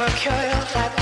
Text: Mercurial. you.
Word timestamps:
Mercurial. 0.00 0.60
you. 0.96 0.99